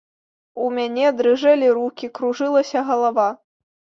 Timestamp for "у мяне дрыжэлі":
0.61-1.67